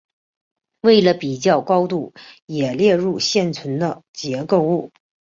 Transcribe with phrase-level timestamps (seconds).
[0.81, 2.15] 为了比较高度
[2.47, 4.91] 也列入现存的结构物。